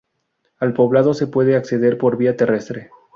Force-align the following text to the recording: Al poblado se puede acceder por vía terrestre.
Al 0.57 0.73
poblado 0.73 1.13
se 1.13 1.27
puede 1.27 1.55
acceder 1.55 1.99
por 1.99 2.17
vía 2.17 2.35
terrestre. 2.35 2.89